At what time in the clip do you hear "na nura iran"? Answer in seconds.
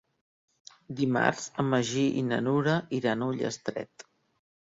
2.31-3.23